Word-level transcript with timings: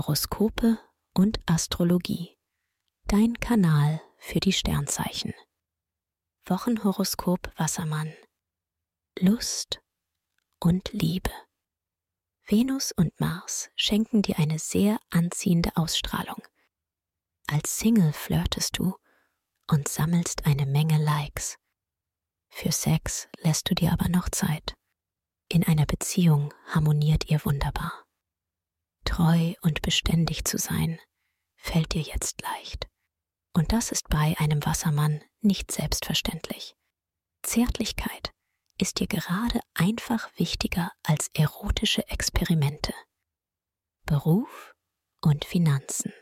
Horoskope 0.00 0.78
und 1.12 1.40
Astrologie. 1.44 2.38
Dein 3.08 3.34
Kanal 3.34 4.00
für 4.16 4.40
die 4.40 4.54
Sternzeichen. 4.54 5.34
Wochenhoroskop 6.46 7.52
Wassermann. 7.58 8.10
Lust 9.18 9.82
und 10.58 10.90
Liebe. 10.94 11.30
Venus 12.46 12.92
und 12.92 13.20
Mars 13.20 13.68
schenken 13.76 14.22
dir 14.22 14.38
eine 14.38 14.58
sehr 14.58 14.98
anziehende 15.10 15.76
Ausstrahlung. 15.76 16.42
Als 17.46 17.78
Single 17.78 18.14
flirtest 18.14 18.78
du 18.78 18.96
und 19.70 19.86
sammelst 19.86 20.46
eine 20.46 20.64
Menge 20.64 20.96
Likes. 20.96 21.58
Für 22.48 22.72
Sex 22.72 23.28
lässt 23.40 23.68
du 23.68 23.74
dir 23.74 23.92
aber 23.92 24.08
noch 24.08 24.30
Zeit. 24.30 24.72
In 25.50 25.62
einer 25.66 25.84
Beziehung 25.84 26.54
harmoniert 26.68 27.28
ihr 27.28 27.44
wunderbar. 27.44 28.06
Treu 29.10 29.54
und 29.62 29.82
beständig 29.82 30.44
zu 30.44 30.56
sein, 30.56 31.00
fällt 31.56 31.94
dir 31.94 32.02
jetzt 32.02 32.40
leicht. 32.42 32.86
Und 33.52 33.72
das 33.72 33.90
ist 33.90 34.08
bei 34.08 34.36
einem 34.38 34.64
Wassermann 34.64 35.20
nicht 35.40 35.72
selbstverständlich. 35.72 36.76
Zärtlichkeit 37.42 38.30
ist 38.80 39.00
dir 39.00 39.08
gerade 39.08 39.60
einfach 39.74 40.30
wichtiger 40.38 40.92
als 41.02 41.28
erotische 41.34 42.06
Experimente. 42.06 42.94
Beruf 44.06 44.74
und 45.22 45.44
Finanzen. 45.44 46.12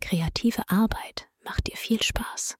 Kreative 0.00 0.62
Arbeit 0.68 1.28
macht 1.44 1.66
dir 1.66 1.76
viel 1.76 2.02
Spaß. 2.02 2.56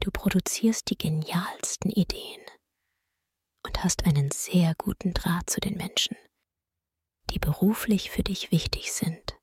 Du 0.00 0.10
produzierst 0.10 0.90
die 0.90 0.98
genialsten 0.98 1.90
Ideen 1.90 2.42
und 3.64 3.82
hast 3.82 4.04
einen 4.04 4.30
sehr 4.30 4.74
guten 4.76 5.14
Draht 5.14 5.48
zu 5.48 5.58
den 5.58 5.78
Menschen, 5.78 6.16
beruflich 7.42 8.10
für 8.10 8.22
dich 8.22 8.50
wichtig 8.50 8.92
sind. 8.92 9.38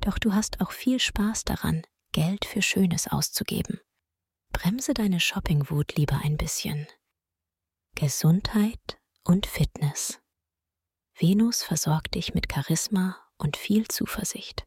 Doch 0.00 0.18
du 0.18 0.34
hast 0.34 0.60
auch 0.60 0.72
viel 0.72 0.98
Spaß 0.98 1.44
daran, 1.44 1.86
Geld 2.10 2.44
für 2.44 2.62
Schönes 2.62 3.06
auszugeben. 3.06 3.80
Bremse 4.52 4.94
deine 4.94 5.20
Shoppingwut 5.20 5.96
lieber 5.96 6.16
ein 6.24 6.36
bisschen. 6.36 6.88
Gesundheit 7.94 8.98
und 9.22 9.46
Fitness. 9.46 10.18
Venus 11.18 11.62
versorgt 11.62 12.14
dich 12.14 12.34
mit 12.34 12.52
Charisma 12.52 13.16
und 13.38 13.56
viel 13.56 13.86
Zuversicht. 13.88 14.64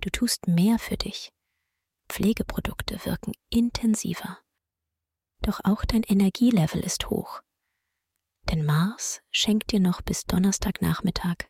Du 0.00 0.10
tust 0.10 0.48
mehr 0.48 0.78
für 0.78 0.96
dich. 0.96 1.30
Pflegeprodukte 2.08 3.04
wirken 3.04 3.32
intensiver. 3.50 4.38
Doch 5.42 5.60
auch 5.64 5.84
dein 5.84 6.02
Energielevel 6.02 6.80
ist 6.80 7.10
hoch. 7.10 7.40
Denn 8.50 8.64
Mars 8.64 9.20
schenkt 9.30 9.70
dir 9.72 9.80
noch 9.80 10.00
bis 10.00 10.24
Donnerstagnachmittag 10.24 11.49